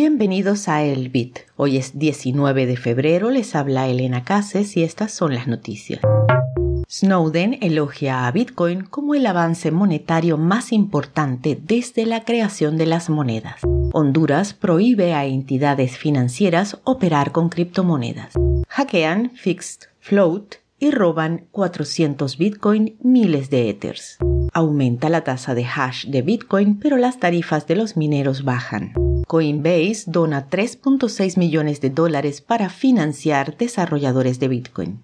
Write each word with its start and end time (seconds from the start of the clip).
Bienvenidos 0.00 0.68
a 0.68 0.84
El 0.84 1.08
Bit. 1.08 1.40
Hoy 1.56 1.76
es 1.76 1.98
19 1.98 2.66
de 2.66 2.76
febrero, 2.76 3.30
les 3.30 3.56
habla 3.56 3.88
Elena 3.88 4.22
Cases 4.22 4.76
y 4.76 4.84
estas 4.84 5.10
son 5.10 5.34
las 5.34 5.48
noticias. 5.48 6.00
Snowden 6.88 7.58
elogia 7.62 8.28
a 8.28 8.30
Bitcoin 8.30 8.82
como 8.82 9.16
el 9.16 9.26
avance 9.26 9.72
monetario 9.72 10.38
más 10.38 10.72
importante 10.72 11.58
desde 11.60 12.06
la 12.06 12.22
creación 12.22 12.76
de 12.76 12.86
las 12.86 13.10
monedas. 13.10 13.60
Honduras 13.92 14.54
prohíbe 14.54 15.14
a 15.14 15.24
entidades 15.24 15.98
financieras 15.98 16.78
operar 16.84 17.32
con 17.32 17.48
criptomonedas. 17.48 18.34
Hackean 18.68 19.32
Fixed 19.32 19.88
Float 19.98 20.58
y 20.78 20.92
roban 20.92 21.46
400 21.50 22.38
Bitcoin 22.38 22.96
miles 23.02 23.50
de 23.50 23.68
Ethers. 23.68 24.18
Aumenta 24.52 25.08
la 25.08 25.24
tasa 25.24 25.56
de 25.56 25.66
hash 25.66 26.06
de 26.06 26.22
Bitcoin, 26.22 26.78
pero 26.78 26.98
las 26.98 27.18
tarifas 27.18 27.66
de 27.66 27.74
los 27.74 27.96
mineros 27.96 28.44
bajan. 28.44 29.07
Coinbase 29.28 30.04
dona 30.06 30.48
3.6 30.48 31.36
millones 31.36 31.82
de 31.82 31.90
dólares 31.90 32.40
para 32.40 32.70
financiar 32.70 33.58
desarrolladores 33.58 34.40
de 34.40 34.48
Bitcoin. 34.48 35.00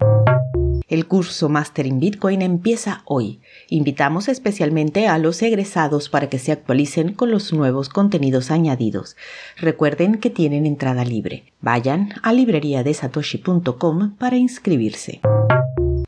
El 0.87 1.05
curso 1.05 1.47
Master 1.47 1.85
in 1.85 1.99
Bitcoin 1.99 2.41
empieza 2.41 3.03
hoy. 3.05 3.39
Invitamos 3.69 4.27
especialmente 4.27 5.07
a 5.07 5.19
los 5.19 5.43
egresados 5.43 6.09
para 6.09 6.27
que 6.27 6.39
se 6.39 6.51
actualicen 6.51 7.13
con 7.13 7.29
los 7.29 7.53
nuevos 7.53 7.89
contenidos 7.89 8.49
añadidos. 8.49 9.15
Recuerden 9.57 10.15
que 10.15 10.31
tienen 10.31 10.65
entrada 10.65 11.05
libre. 11.05 11.53
Vayan 11.61 12.13
a 12.23 12.33
libreriadesatoshi.com 12.33 14.15
para 14.17 14.37
inscribirse. 14.37 15.21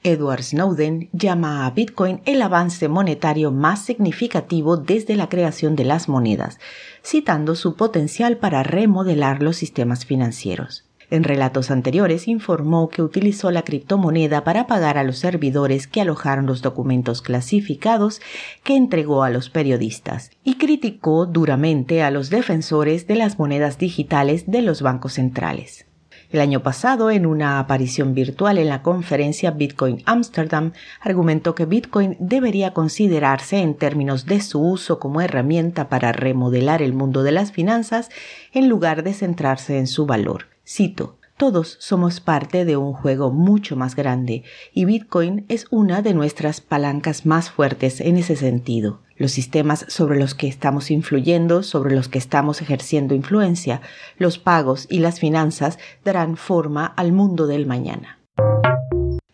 Edward 0.07 0.41
Snowden 0.41 1.09
llama 1.11 1.65
a 1.65 1.71
Bitcoin 1.71 2.21
el 2.23 2.41
avance 2.41 2.87
monetario 2.87 3.51
más 3.51 3.83
significativo 3.83 4.77
desde 4.77 5.17
la 5.17 5.27
creación 5.27 5.75
de 5.75 5.83
las 5.83 6.07
monedas, 6.07 6.59
citando 7.03 7.55
su 7.55 7.75
potencial 7.75 8.37
para 8.37 8.63
remodelar 8.63 9.43
los 9.43 9.57
sistemas 9.57 10.05
financieros. 10.05 10.85
En 11.09 11.25
relatos 11.25 11.71
anteriores 11.71 12.29
informó 12.29 12.87
que 12.87 13.01
utilizó 13.01 13.51
la 13.51 13.63
criptomoneda 13.63 14.45
para 14.45 14.65
pagar 14.65 14.97
a 14.97 15.03
los 15.03 15.17
servidores 15.17 15.87
que 15.87 15.99
alojaron 15.99 16.45
los 16.45 16.61
documentos 16.61 17.21
clasificados 17.21 18.21
que 18.63 18.77
entregó 18.77 19.23
a 19.23 19.29
los 19.29 19.49
periodistas 19.49 20.31
y 20.45 20.55
criticó 20.55 21.25
duramente 21.25 22.01
a 22.01 22.11
los 22.11 22.29
defensores 22.29 23.07
de 23.07 23.15
las 23.15 23.39
monedas 23.39 23.77
digitales 23.77 24.49
de 24.49 24.61
los 24.61 24.81
bancos 24.81 25.13
centrales. 25.13 25.86
El 26.29 26.41
año 26.41 26.61
pasado, 26.61 27.09
en 27.09 27.25
una 27.25 27.57
aparición 27.57 28.13
virtual 28.13 28.57
en 28.57 28.67
la 28.67 28.81
conferencia 28.81 29.51
Bitcoin 29.51 30.03
Amsterdam, 30.05 30.73
argumentó 30.99 31.55
que 31.55 31.65
Bitcoin 31.65 32.17
debería 32.19 32.73
considerarse 32.73 33.59
en 33.59 33.75
términos 33.75 34.25
de 34.25 34.41
su 34.41 34.59
uso 34.59 34.99
como 34.99 35.21
herramienta 35.21 35.87
para 35.87 36.11
remodelar 36.11 36.81
el 36.81 36.91
mundo 36.91 37.23
de 37.23 37.31
las 37.31 37.53
finanzas 37.53 38.09
en 38.51 38.67
lugar 38.67 39.03
de 39.03 39.13
centrarse 39.13 39.77
en 39.77 39.87
su 39.87 40.05
valor. 40.05 40.47
Cito, 40.65 41.16
todos 41.37 41.77
somos 41.79 42.19
parte 42.19 42.65
de 42.65 42.77
un 42.77 42.93
juego 42.93 43.31
mucho 43.31 43.75
más 43.75 43.95
grande 43.95 44.43
y 44.73 44.85
Bitcoin 44.85 45.45
es 45.49 45.67
una 45.69 46.01
de 46.01 46.15
nuestras 46.15 46.61
palancas 46.61 47.27
más 47.27 47.51
fuertes 47.51 48.01
en 48.01 48.17
ese 48.17 48.35
sentido. 48.35 49.01
Los 49.17 49.31
sistemas 49.31 49.85
sobre 49.87 50.19
los 50.19 50.33
que 50.33 50.47
estamos 50.47 50.89
influyendo, 50.89 51.61
sobre 51.61 51.95
los 51.95 52.09
que 52.09 52.17
estamos 52.17 52.61
ejerciendo 52.61 53.13
influencia, 53.13 53.81
los 54.17 54.39
pagos 54.39 54.87
y 54.89 54.99
las 54.99 55.19
finanzas 55.19 55.77
darán 56.03 56.37
forma 56.37 56.85
al 56.85 57.11
mundo 57.11 57.45
del 57.45 57.67
mañana. 57.67 58.16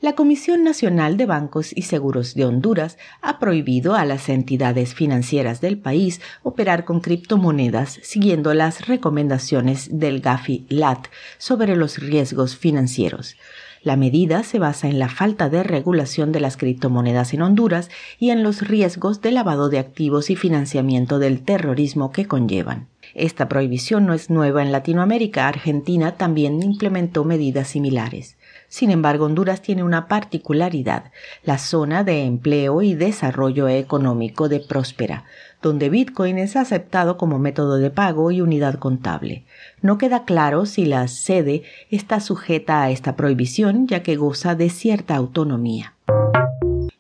La 0.04 0.16
Comisión 0.16 0.66
Nacional 0.66 1.16
de 1.16 1.26
Bancos 1.26 1.72
y 1.74 1.84
Seguros 1.84 2.36
de 2.36 2.44
Honduras 2.44 2.98
ha 3.22 3.40
prohibido 3.40 3.96
a 3.96 4.04
las 4.04 4.28
entidades 4.28 4.94
financieras 4.94 5.62
del 5.62 5.78
país 5.78 6.20
operar 6.42 6.84
con 6.84 7.00
criptomonedas 7.00 8.02
siguiendo 8.04 8.54
las 8.54 8.86
recomendaciones 8.86 9.98
del 9.98 10.22
GAFI-LAT 10.22 11.08
sobre 11.38 11.78
los 11.78 12.00
riesgos 12.00 12.58
financieros. 12.58 13.38
La 13.82 13.96
medida 13.96 14.44
se 14.44 14.60
basa 14.60 14.90
en 14.90 15.00
la 15.00 15.08
falta 15.08 15.48
de 15.48 15.64
regulación 15.64 16.34
de 16.34 16.42
las 16.42 16.58
criptomonedas 16.58 17.34
en 17.34 17.42
Honduras 17.42 17.90
y 18.20 18.32
en 18.32 18.44
los 18.44 18.60
riesgos 18.60 19.22
de 19.22 19.32
lavado 19.32 19.70
de 19.70 19.80
activos 19.80 20.30
y 20.30 20.36
financiamiento 20.36 21.18
del 21.18 21.46
terrorismo 21.46 22.12
que 22.12 22.26
conllevan. 22.26 22.90
Esta 23.16 23.48
prohibición 23.48 24.06
no 24.06 24.14
es 24.14 24.30
nueva 24.30 24.64
en 24.64 24.72
Latinoamérica. 24.72 25.48
Argentina 25.48 26.14
también 26.14 26.64
implementó 26.64 27.24
medidas 27.24 27.68
similares. 27.68 28.38
Sin 28.68 28.90
embargo, 28.90 29.26
Honduras 29.26 29.62
tiene 29.62 29.84
una 29.84 30.08
particularidad, 30.08 31.12
la 31.44 31.60
zona 31.60 32.04
de 32.04 32.24
empleo 32.24 32.82
y 32.82 32.96
desarrollo 32.96 33.68
económico 33.68 34.50
de 34.50 34.60
Próspera, 34.60 35.26
donde 35.62 35.90
Bitcoin 35.90 36.40
es 36.40 36.56
aceptado 36.56 37.18
como 37.18 37.38
método 37.38 37.78
de 37.78 37.92
pago 37.92 38.32
y 38.32 38.42
unidad 38.42 38.80
contable. 38.80 39.46
No 39.82 40.00
queda 40.00 40.26
claro 40.26 40.66
si 40.66 40.86
la 40.86 41.08
sede 41.08 41.62
está 41.92 42.20
sujeta 42.20 42.82
a 42.82 42.90
esta 42.90 43.16
prohibición, 43.16 43.88
ya 43.88 44.02
que 44.02 44.16
goza 44.16 44.56
de 44.56 44.72
cierta 44.72 45.16
autonomía. 45.16 45.94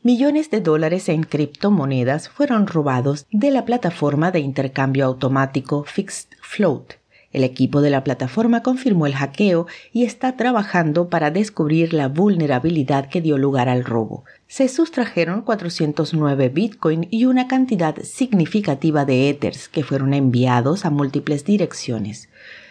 Millones 0.03 0.51
de 0.51 0.61
dólares 0.61 1.09
en 1.09 1.23
criptomonedas 1.23 2.29
fueron 2.29 2.67
robados 2.67 3.25
de 3.31 3.51
la 3.51 3.65
plataforma 3.65 4.31
de 4.31 4.41
intercambio 4.41 5.05
automático 5.05 5.83
Fixed 5.85 6.27
Float 6.41 6.93
el 7.33 7.43
equipo 7.43 7.81
de 7.81 7.89
la 7.89 8.03
plataforma 8.03 8.61
confirmó 8.61 9.07
el 9.07 9.15
hackeo 9.15 9.65
y 9.91 10.03
está 10.03 10.37
trabajando 10.37 11.09
para 11.09 11.31
descubrir 11.31 11.91
la 11.91 12.07
vulnerabilidad 12.07 13.09
que 13.09 13.21
dio 13.21 13.39
lugar 13.39 13.69
al 13.69 13.83
robo. 13.83 14.23
Se 14.47 14.67
sustrajeron 14.67 15.41
409 15.41 16.49
Bitcoin 16.49 17.07
y 17.09 17.25
una 17.25 17.47
cantidad 17.47 17.97
significativa 18.03 19.03
de 19.03 19.29
Ethers 19.29 19.67
que 19.67 19.83
fueron 19.83 20.13
enviados 20.13 20.85
a 20.85 20.91
múltiples 20.91 21.43
direcciones. 21.43 22.29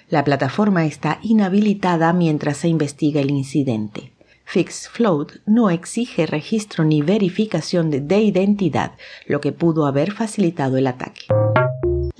La 0.08 0.22
plataforma 0.22 0.86
está 0.86 1.18
inhabilitada 1.22 2.12
mientras 2.12 2.58
se 2.58 2.68
investiga 2.68 3.20
el 3.20 3.30
incidente. 3.30 4.11
FixFloat 4.52 5.32
no 5.46 5.70
exige 5.70 6.26
registro 6.26 6.84
ni 6.84 7.00
verificación 7.00 7.90
de 7.90 8.20
identidad, 8.20 8.92
lo 9.26 9.40
que 9.40 9.50
pudo 9.50 9.86
haber 9.86 10.12
facilitado 10.12 10.76
el 10.76 10.88
ataque. 10.88 11.41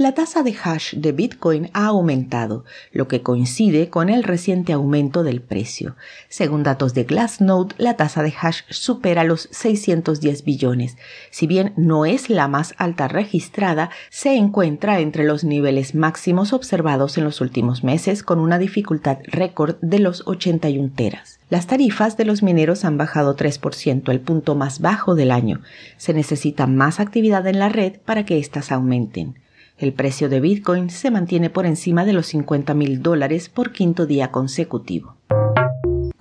La 0.02 0.14
tasa 0.14 0.42
de 0.42 0.52
hash 0.64 0.94
de 0.96 1.12
Bitcoin 1.12 1.70
ha 1.74 1.86
aumentado, 1.86 2.64
lo 2.90 3.06
que 3.06 3.22
coincide 3.22 3.88
con 3.88 4.08
el 4.08 4.24
reciente 4.24 4.72
aumento 4.72 5.22
del 5.22 5.40
precio. 5.40 5.94
Según 6.28 6.64
datos 6.64 6.92
de 6.92 7.04
Glassnode, 7.04 7.76
la 7.78 7.96
tasa 7.96 8.24
de 8.24 8.34
hash 8.36 8.62
supera 8.68 9.22
los 9.22 9.48
610 9.52 10.42
billones. 10.42 10.96
Si 11.30 11.46
bien 11.46 11.72
no 11.76 12.04
es 12.04 12.30
la 12.30 12.48
más 12.48 12.74
alta 12.78 13.06
registrada, 13.06 13.90
se 14.10 14.34
encuentra 14.34 14.98
entre 14.98 15.22
los 15.22 15.44
niveles 15.44 15.94
máximos 15.94 16.52
observados 16.52 17.16
en 17.16 17.22
los 17.22 17.40
últimos 17.40 17.84
meses 17.84 18.24
con 18.24 18.40
una 18.40 18.58
dificultad 18.58 19.19
récord 19.22 19.76
de 19.82 20.00
los 20.00 20.26
81 20.26 20.90
teras. 20.96 21.38
Las 21.48 21.69
tarifas 21.69 22.16
de 22.16 22.24
los 22.24 22.42
mineros 22.42 22.84
han 22.84 22.98
bajado 22.98 23.36
3%, 23.36 24.10
el 24.10 24.19
punto 24.19 24.56
más 24.56 24.80
bajo 24.80 25.14
del 25.14 25.30
año. 25.30 25.60
Se 25.96 26.12
necesita 26.12 26.66
más 26.66 26.98
actividad 26.98 27.46
en 27.46 27.60
la 27.60 27.69
red 27.69 28.00
para 28.04 28.24
que 28.24 28.38
éstas 28.38 28.72
aumenten. 28.72 29.40
El 29.82 29.94
precio 29.94 30.28
de 30.28 30.38
Bitcoin 30.38 30.91
se 30.91 31.10
mantiene 31.10 31.50
por 31.50 31.66
encima 31.66 32.04
de 32.04 32.12
los 32.12 32.26
50 32.26 32.72
mil 32.72 33.03
dólares 33.03 33.48
por 33.48 33.72
quinto 33.72 34.06
día 34.06 34.31
consecutivo. 34.31 35.16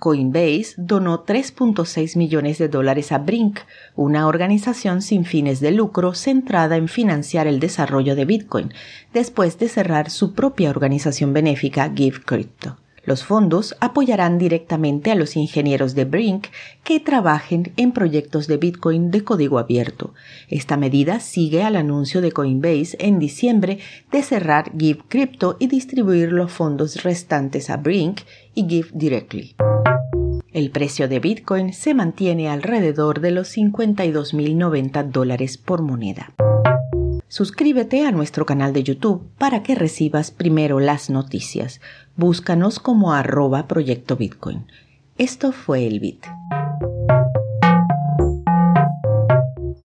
Coinbase 0.00 0.74
donó 0.78 1.24
3.6 1.24 2.16
millones 2.18 2.58
de 2.58 2.66
dólares 2.66 3.12
a 3.12 3.18
Brink, 3.18 3.60
una 3.94 4.26
organización 4.26 5.00
sin 5.00 5.24
fines 5.24 5.60
de 5.60 5.70
lucro 5.70 6.12
centrada 6.14 6.76
en 6.76 6.88
financiar 6.88 7.46
el 7.46 7.60
desarrollo 7.60 8.16
de 8.16 8.24
Bitcoin, 8.24 8.74
después 9.14 9.60
de 9.60 9.68
cerrar 9.68 10.10
su 10.10 10.34
propia 10.34 10.68
organización 10.68 11.32
benéfica 11.32 11.88
Give 11.94 12.18
Crypto. 12.18 12.78
Los 13.04 13.24
fondos 13.24 13.76
apoyarán 13.80 14.38
directamente 14.38 15.10
a 15.10 15.14
los 15.14 15.36
ingenieros 15.36 15.94
de 15.94 16.04
Brink 16.04 16.46
que 16.84 17.00
trabajen 17.00 17.72
en 17.76 17.92
proyectos 17.92 18.46
de 18.46 18.56
Bitcoin 18.58 19.10
de 19.10 19.24
código 19.24 19.58
abierto. 19.58 20.14
Esta 20.48 20.76
medida 20.76 21.18
sigue 21.18 21.64
al 21.64 21.76
anuncio 21.76 22.20
de 22.20 22.30
Coinbase 22.30 22.96
en 23.00 23.18
diciembre 23.18 23.78
de 24.12 24.22
cerrar 24.22 24.70
Give 24.78 25.00
Crypto 25.08 25.56
y 25.58 25.66
distribuir 25.66 26.32
los 26.32 26.52
fondos 26.52 27.02
restantes 27.02 27.70
a 27.70 27.76
Brink 27.76 28.20
y 28.54 28.68
Give 28.68 28.88
Directly. 28.92 29.56
El 30.52 30.70
precio 30.70 31.08
de 31.08 31.18
Bitcoin 31.18 31.72
se 31.72 31.94
mantiene 31.94 32.48
alrededor 32.48 33.20
de 33.20 33.30
los 33.30 33.56
52.090 33.56 35.10
dólares 35.10 35.56
por 35.56 35.80
moneda. 35.80 36.34
Suscríbete 37.32 38.04
a 38.04 38.12
nuestro 38.12 38.44
canal 38.44 38.74
de 38.74 38.82
YouTube 38.82 39.26
para 39.38 39.62
que 39.62 39.74
recibas 39.74 40.30
primero 40.30 40.80
las 40.80 41.08
noticias. 41.08 41.80
Búscanos 42.14 42.78
como 42.78 43.14
arroba 43.14 43.66
Proyecto 43.68 44.16
Bitcoin. 44.16 44.66
Esto 45.16 45.50
fue 45.52 45.86
el 45.86 45.98
Bit. 45.98 46.26